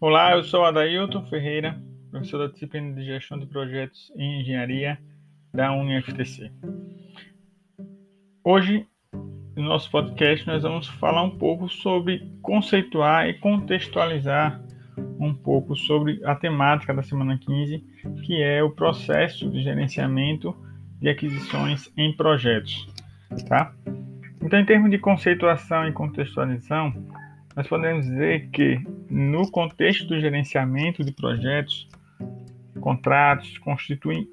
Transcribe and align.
Olá, 0.00 0.36
eu 0.36 0.44
sou 0.44 0.64
Adailton 0.64 1.24
Ferreira, 1.24 1.76
professor 2.12 2.38
da 2.38 2.52
disciplina 2.52 2.94
de 2.94 3.04
Gestão 3.04 3.36
de 3.36 3.46
Projetos 3.46 4.12
em 4.14 4.42
Engenharia 4.42 4.96
da 5.52 5.72
UniFTC. 5.72 6.52
Hoje, 8.44 8.86
no 9.56 9.64
nosso 9.64 9.90
podcast, 9.90 10.46
nós 10.46 10.62
vamos 10.62 10.86
falar 10.86 11.24
um 11.24 11.36
pouco 11.36 11.68
sobre 11.68 12.32
conceituar 12.42 13.28
e 13.28 13.40
contextualizar 13.40 14.62
um 15.18 15.34
pouco 15.34 15.74
sobre 15.74 16.20
a 16.24 16.36
temática 16.36 16.94
da 16.94 17.02
semana 17.02 17.36
15, 17.36 17.84
que 18.22 18.40
é 18.40 18.62
o 18.62 18.70
processo 18.70 19.50
de 19.50 19.64
gerenciamento 19.64 20.56
de 21.00 21.08
aquisições 21.08 21.90
em 21.96 22.16
projetos, 22.16 22.86
tá? 23.48 23.74
Então, 24.40 24.60
em 24.60 24.64
termos 24.64 24.92
de 24.92 24.98
conceituação 24.98 25.88
e 25.88 25.92
contextualização, 25.92 26.94
nós 27.58 27.66
podemos 27.66 28.06
dizer 28.06 28.50
que, 28.50 28.80
no 29.10 29.50
contexto 29.50 30.06
do 30.06 30.20
gerenciamento 30.20 31.02
de 31.02 31.10
projetos, 31.10 31.88
contratos 32.80 33.58
constituem 33.58 34.28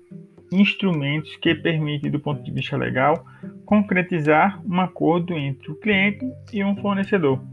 instrumentos 0.52 1.36
que 1.38 1.56
permitem, 1.56 2.12
do 2.12 2.20
ponto 2.20 2.44
de 2.44 2.52
vista 2.52 2.78
legal, 2.78 3.26
concretizar 3.66 4.62
um 4.64 4.80
acordo 4.80 5.34
entre 5.34 5.72
o 5.72 5.76
cliente 5.76 6.24
e 6.54 6.64
um 6.64 6.76
fornecedor. 6.76 7.44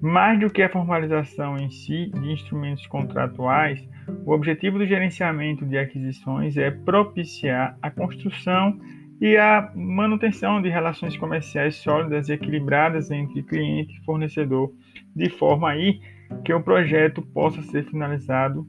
Mais 0.00 0.38
do 0.38 0.48
que 0.48 0.62
a 0.62 0.68
formalização 0.68 1.56
em 1.56 1.68
si 1.68 2.08
de 2.08 2.30
instrumentos 2.30 2.86
contratuais, 2.86 3.84
o 4.24 4.30
objetivo 4.30 4.78
do 4.78 4.86
gerenciamento 4.86 5.66
de 5.66 5.78
aquisições 5.78 6.56
é 6.56 6.70
propiciar 6.70 7.76
a 7.82 7.90
construção 7.90 8.78
e 9.22 9.36
a 9.36 9.70
manutenção 9.76 10.60
de 10.60 10.68
relações 10.68 11.16
comerciais 11.16 11.76
sólidas 11.76 12.28
e 12.28 12.32
equilibradas 12.32 13.08
entre 13.08 13.40
cliente 13.44 13.96
e 13.96 14.04
fornecedor, 14.04 14.72
de 15.14 15.30
forma 15.30 15.70
aí 15.70 16.00
que 16.44 16.52
o 16.52 16.60
projeto 16.60 17.22
possa 17.22 17.62
ser 17.62 17.84
finalizado 17.84 18.66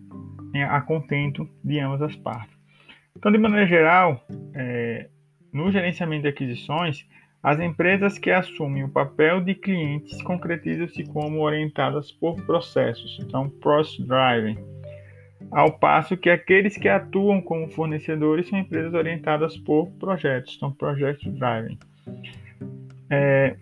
a 0.69 0.79
contento 0.79 1.49
de 1.63 1.79
ambas 1.79 2.03
as 2.03 2.15
partes. 2.15 2.55
Então, 3.17 3.31
de 3.31 3.39
maneira 3.39 3.65
geral, 3.65 4.23
é, 4.53 5.09
no 5.51 5.71
gerenciamento 5.71 6.21
de 6.21 6.27
aquisições, 6.27 7.03
as 7.41 7.59
empresas 7.59 8.19
que 8.19 8.29
assumem 8.29 8.83
o 8.83 8.89
papel 8.89 9.41
de 9.41 9.55
clientes 9.55 10.21
concretizam-se 10.21 11.03
como 11.05 11.41
orientadas 11.41 12.11
por 12.11 12.39
processos, 12.45 13.17
então, 13.19 13.49
process-driven 13.49 14.59
ao 15.51 15.77
passo 15.77 16.17
que 16.17 16.29
aqueles 16.29 16.77
que 16.77 16.89
atuam 16.89 17.41
como 17.41 17.69
fornecedores 17.69 18.47
são 18.47 18.59
empresas 18.59 18.93
orientadas 18.93 19.57
por 19.57 19.89
projetos, 19.91 20.57
são 20.57 20.71
project 20.71 21.29
driven. 21.29 21.77
É, 23.09 23.55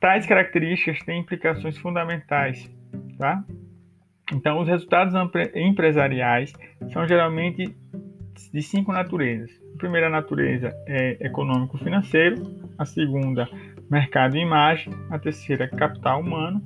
tais 0.00 0.26
características 0.26 1.00
têm 1.00 1.20
implicações 1.20 1.76
fundamentais, 1.78 2.70
tá? 3.18 3.44
Então, 4.32 4.60
os 4.60 4.68
resultados 4.68 5.12
empresariais 5.54 6.52
são 6.92 7.06
geralmente 7.06 7.74
de 8.52 8.62
cinco 8.62 8.92
naturezas. 8.92 9.50
A 9.74 9.78
primeira 9.78 10.08
natureza 10.08 10.72
é 10.86 11.16
econômico-financeiro, 11.26 12.36
a 12.78 12.84
segunda, 12.84 13.48
mercado 13.90 14.36
e 14.36 14.40
imagem, 14.40 14.92
a 15.10 15.18
terceira, 15.18 15.68
capital 15.68 16.20
humano, 16.20 16.62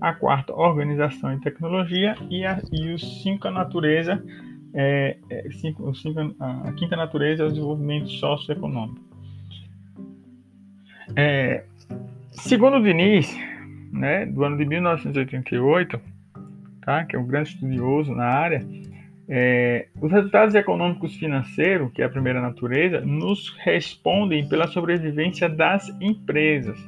a 0.00 0.12
quarta, 0.12 0.52
organização 0.52 1.32
e 1.32 1.40
tecnologia, 1.40 2.16
e, 2.30 2.44
a, 2.44 2.60
e 2.72 2.92
os 2.92 3.22
cinco, 3.22 3.48
a 3.48 3.50
natureza, 3.50 4.22
é, 4.74 5.16
é, 5.30 5.50
cinco, 5.52 5.94
cinco, 5.94 6.20
a 6.38 6.72
quinta 6.72 6.96
natureza 6.96 7.42
é 7.42 7.46
o 7.46 7.50
desenvolvimento 7.50 8.08
socioeconômico. 8.08 9.00
É, 11.14 11.64
segundo 12.30 12.82
Diniz, 12.82 13.34
né, 13.92 14.26
do 14.26 14.44
ano 14.44 14.56
de 14.56 14.66
1988, 14.66 16.00
tá, 16.82 17.04
que 17.04 17.16
é 17.16 17.18
um 17.18 17.26
grande 17.26 17.50
estudioso 17.50 18.14
na 18.14 18.26
área, 18.26 18.66
é, 19.28 19.88
os 20.00 20.12
resultados 20.12 20.54
econômicos 20.54 21.16
financeiros, 21.16 21.90
que 21.92 22.02
é 22.02 22.04
a 22.04 22.08
primeira 22.08 22.40
natureza, 22.40 23.00
nos 23.00 23.48
respondem 23.58 24.48
pela 24.48 24.68
sobrevivência 24.68 25.48
das 25.48 25.88
empresas, 26.00 26.78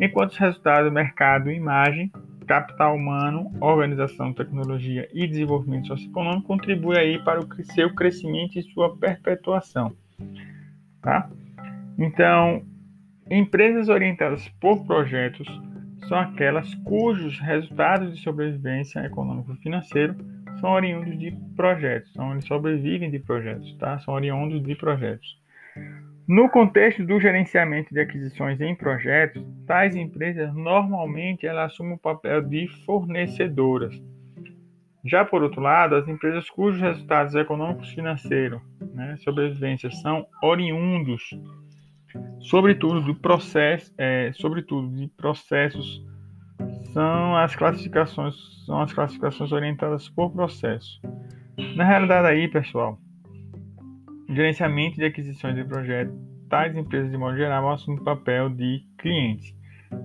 enquanto 0.00 0.32
os 0.32 0.36
resultados 0.36 0.92
mercado 0.92 1.50
e 1.50 1.56
imagem 1.56 2.10
capital 2.52 2.94
humano, 2.94 3.50
organização, 3.62 4.30
tecnologia 4.34 5.08
e 5.10 5.26
desenvolvimento 5.26 5.86
socioeconômico 5.86 6.48
contribui 6.48 6.98
aí 6.98 7.18
para 7.24 7.40
o 7.40 7.64
seu 7.64 7.94
crescimento 7.94 8.58
e 8.58 8.62
sua 8.62 8.94
perpetuação. 8.94 9.96
Tá? 11.00 11.30
Então, 11.98 12.62
empresas 13.30 13.88
orientadas 13.88 14.46
por 14.60 14.84
projetos 14.84 15.48
são 16.06 16.18
aquelas 16.18 16.74
cujos 16.84 17.38
resultados 17.40 18.14
de 18.14 18.22
sobrevivência 18.22 19.00
econômico-financeiro 19.00 20.14
são 20.60 20.72
oriundos 20.72 21.18
de 21.18 21.30
projetos, 21.56 22.12
são, 22.12 22.32
eles 22.32 22.44
sobrevivem 22.44 23.10
de 23.10 23.18
projetos, 23.18 23.74
tá? 23.78 23.98
São 24.00 24.12
oriundos 24.12 24.62
de 24.62 24.74
projetos. 24.74 25.40
No 26.26 26.48
contexto 26.48 27.04
do 27.04 27.18
gerenciamento 27.18 27.92
de 27.92 28.00
aquisições 28.00 28.60
em 28.60 28.74
projetos, 28.76 29.44
tais 29.66 29.96
empresas 29.96 30.54
normalmente 30.54 31.46
elas 31.46 31.72
assumem 31.72 31.94
o 31.94 31.98
papel 31.98 32.42
de 32.42 32.68
fornecedoras. 32.84 34.00
Já 35.04 35.24
por 35.24 35.42
outro 35.42 35.60
lado, 35.60 35.96
as 35.96 36.06
empresas 36.06 36.48
cujos 36.48 36.80
resultados 36.80 37.34
econômicos 37.34 37.90
financeiros, 37.90 38.60
né, 38.94 39.16
sobrevivência, 39.24 39.90
são 39.90 40.24
oriundos, 40.40 41.30
sobretudo 42.38 43.00
do 43.00 43.16
processo, 43.16 43.92
é, 43.98 44.30
sobretudo 44.34 44.94
de 44.94 45.08
processos, 45.08 46.06
são 46.92 47.36
as 47.36 47.56
classificações, 47.56 48.36
são 48.64 48.80
as 48.80 48.92
classificações 48.92 49.50
orientadas 49.50 50.08
por 50.08 50.30
processo. 50.30 51.00
Na 51.74 51.84
realidade 51.84 52.28
aí, 52.28 52.46
pessoal, 52.46 52.96
gerenciamento 54.34 54.96
de 54.96 55.04
aquisições 55.04 55.54
de 55.54 55.64
projetos, 55.64 56.14
tais 56.48 56.76
empresas 56.76 57.10
de 57.10 57.16
modo 57.16 57.36
geral 57.36 57.70
assumem 57.70 58.00
o 58.00 58.04
papel 58.04 58.50
de 58.50 58.84
clientes. 58.98 59.54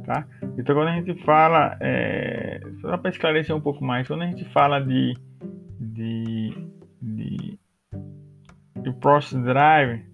Tá? 0.06 0.28
Então, 0.58 0.76
quando 0.76 0.90
a 0.90 0.96
gente 0.96 1.14
fala, 1.24 1.78
é, 1.80 2.60
só 2.82 2.98
para 2.98 3.10
esclarecer 3.10 3.56
um 3.56 3.62
pouco 3.62 3.84
mais, 3.84 4.08
quando 4.08 4.24
a 4.24 4.28
gente 4.28 4.44
fala 4.52 4.80
de, 4.80 5.14
de, 5.80 6.54
de, 7.02 7.60
de 8.82 8.94
Process 9.00 9.42
Drive, 9.42 10.06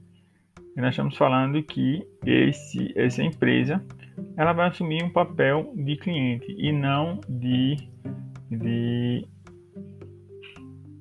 nós 0.75 0.89
estamos 0.89 1.15
falando 1.15 1.61
que 1.63 2.05
esse, 2.25 2.91
essa 2.95 3.21
empresa 3.21 3.83
ela 4.35 4.53
vai 4.53 4.69
assumir 4.69 5.03
um 5.03 5.09
papel 5.09 5.71
de 5.75 5.95
cliente 5.97 6.51
e 6.57 6.71
não 6.71 7.19
de, 7.29 7.77
de, 8.49 9.27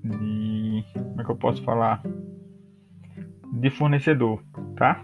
de 0.05 0.85
como 0.95 1.21
é 1.21 1.25
que 1.25 1.31
eu 1.31 1.37
posso 1.37 1.63
falar? 1.63 2.03
De 3.63 3.71
fornecedor, 3.71 4.43
tá? 4.77 5.01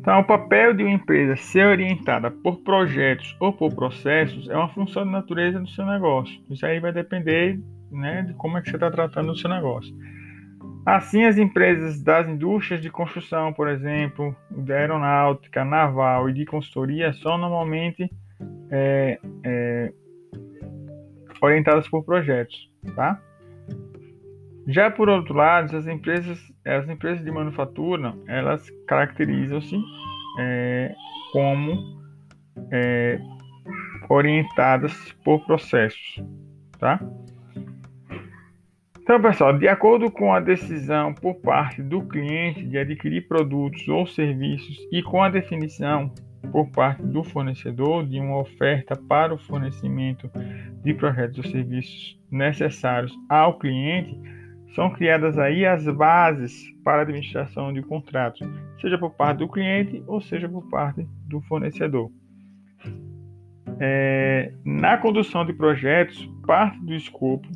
Então, 0.00 0.18
o 0.18 0.24
papel 0.24 0.74
de 0.74 0.82
uma 0.82 0.92
empresa 0.92 1.36
ser 1.36 1.64
orientada 1.64 2.28
por 2.28 2.58
projetos 2.58 3.36
ou 3.38 3.52
por 3.52 3.72
processos 3.72 4.48
é 4.48 4.56
uma 4.56 4.68
função 4.68 5.04
de 5.04 5.12
natureza 5.12 5.60
do 5.60 5.68
seu 5.68 5.86
negócio. 5.86 6.40
Isso 6.50 6.66
aí 6.66 6.80
vai 6.80 6.92
depender 6.92 7.58
né, 7.90 8.22
de 8.22 8.34
como 8.34 8.58
é 8.58 8.62
que 8.62 8.68
você 8.68 8.76
está 8.76 8.90
tratando 8.90 9.30
o 9.30 9.36
seu 9.36 9.48
negócio. 9.48 9.94
Assim, 10.84 11.24
as 11.24 11.38
empresas 11.38 12.02
das 12.02 12.28
indústrias 12.28 12.82
de 12.82 12.90
construção, 12.90 13.52
por 13.52 13.68
exemplo, 13.68 14.34
da 14.50 14.74
aeronáutica, 14.74 15.64
naval 15.64 16.28
e 16.28 16.32
de 16.32 16.44
consultoria 16.44 17.12
são 17.12 17.38
normalmente 17.38 18.10
é, 18.70 19.18
é, 19.44 19.92
orientadas 21.40 21.88
por 21.88 22.04
projetos, 22.04 22.70
tá? 22.94 23.20
Já 24.66 24.90
por 24.90 25.08
outro 25.08 25.34
lado, 25.34 25.76
as 25.76 25.86
empresas, 25.86 26.38
as 26.64 26.88
empresas 26.88 27.24
de 27.24 27.30
manufatura, 27.30 28.14
elas 28.26 28.68
caracterizam-se 28.88 29.76
é, 30.40 30.94
como 31.32 32.00
é, 32.72 33.20
orientadas 34.08 35.12
por 35.24 35.44
processos, 35.46 36.22
tá? 36.78 37.00
Então, 39.00 39.22
pessoal, 39.22 39.56
de 39.56 39.68
acordo 39.68 40.10
com 40.10 40.34
a 40.34 40.40
decisão 40.40 41.14
por 41.14 41.36
parte 41.36 41.80
do 41.80 42.02
cliente 42.02 42.66
de 42.66 42.76
adquirir 42.76 43.28
produtos 43.28 43.86
ou 43.86 44.04
serviços 44.04 44.76
e 44.90 45.00
com 45.00 45.22
a 45.22 45.28
definição 45.28 46.12
por 46.50 46.68
parte 46.70 47.02
do 47.04 47.22
fornecedor 47.22 48.04
de 48.04 48.18
uma 48.18 48.38
oferta 48.38 48.96
para 48.96 49.32
o 49.32 49.38
fornecimento 49.38 50.28
de 50.82 50.92
projetos 50.92 51.38
ou 51.38 51.44
serviços 51.44 52.18
necessários 52.30 53.12
ao 53.28 53.58
cliente, 53.58 54.18
são 54.74 54.90
criadas 54.90 55.38
aí 55.38 55.64
as 55.64 55.84
bases 55.84 56.70
para 56.84 56.98
a 56.98 57.02
administração 57.02 57.72
de 57.72 57.82
contratos, 57.82 58.46
seja 58.80 58.98
por 58.98 59.10
parte 59.10 59.38
do 59.38 59.48
cliente 59.48 60.02
ou 60.06 60.20
seja 60.20 60.48
por 60.48 60.68
parte 60.68 61.06
do 61.26 61.40
fornecedor. 61.42 62.10
É, 63.78 64.52
na 64.64 64.96
condução 64.96 65.44
de 65.44 65.52
projetos, 65.52 66.28
parte 66.46 66.78
do 66.80 66.94
escopo 66.94 67.48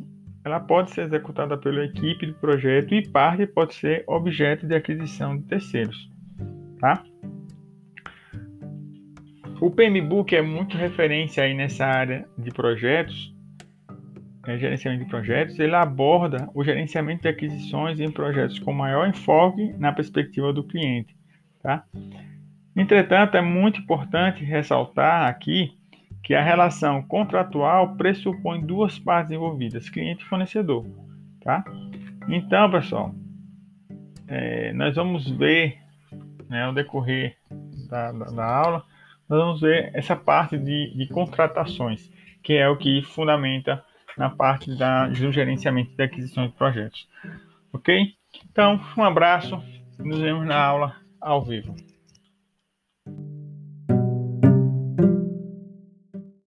ela 0.44 0.58
pode 0.58 0.90
ser 0.90 1.02
executada 1.02 1.56
pela 1.56 1.84
equipe 1.84 2.26
do 2.26 2.34
projeto 2.34 2.94
e 2.94 3.06
parte 3.06 3.46
pode 3.46 3.74
ser 3.74 4.04
objeto 4.06 4.66
de 4.66 4.74
aquisição 4.74 5.36
de 5.36 5.44
terceiros. 5.44 6.10
Tá? 6.78 7.02
O 9.60 9.70
PMBOK 9.70 10.36
é 10.36 10.42
muito 10.42 10.78
referência 10.78 11.44
aí 11.44 11.54
nessa 11.54 11.84
área 11.84 12.26
de 12.38 12.50
projetos 12.50 13.34
é, 14.46 14.58
gerenciamento 14.58 15.04
de 15.04 15.10
projetos, 15.10 15.58
ele 15.58 15.75
aborda 15.75 16.48
o 16.54 16.64
gerenciamento 16.64 17.22
de 17.22 17.28
aquisições 17.28 18.00
em 18.00 18.10
projetos 18.10 18.58
com 18.58 18.72
maior 18.72 19.08
enfoque 19.08 19.75
na 19.78 19.92
perspectiva 19.92 20.52
do 20.52 20.64
cliente. 20.64 21.14
Tá? 21.62 21.84
Entretanto, 22.75 23.37
é 23.37 23.42
muito 23.42 23.81
importante 23.81 24.42
ressaltar 24.44 25.28
aqui 25.28 25.76
que 26.22 26.34
a 26.34 26.42
relação 26.42 27.02
contratual 27.02 27.96
pressupõe 27.96 28.60
duas 28.60 28.98
partes 28.98 29.32
envolvidas, 29.32 29.88
cliente 29.88 30.25
e 30.25 30.26
fornecedor. 30.28 30.87
Tá? 31.42 31.64
Então, 32.28 32.70
pessoal, 32.70 33.14
é, 34.28 34.72
nós 34.72 34.94
vamos 34.94 35.28
ver 35.28 35.78
né, 36.48 36.64
ao 36.64 36.72
decorrer 36.72 37.37
da, 37.88 38.12
da, 38.12 38.25
da, 38.26 38.44
aula, 38.44 38.84
nós 39.28 39.38
vamos 39.38 39.60
ver 39.60 39.90
essa 39.94 40.16
parte 40.16 40.56
de, 40.56 40.96
de 40.96 41.06
contratações, 41.08 42.10
que 42.42 42.54
é 42.54 42.69
o 42.69 42.76
que 42.76 43.02
fundamenta 43.02 43.84
na 44.20 44.28
parte 44.28 44.76
da, 44.76 45.06
do 45.06 45.32
gerenciamento 45.32 45.96
de 45.96 46.02
aquisições 46.02 46.50
de 46.50 46.56
projetos. 46.58 47.08
Ok? 47.72 48.14
Então, 48.50 48.78
um 48.94 49.02
abraço, 49.02 49.58
nos 49.99 50.19
vemos 50.19 50.46
na 50.46 50.62
aula 50.62 50.94
ao 51.19 51.43
vivo. 51.43 51.75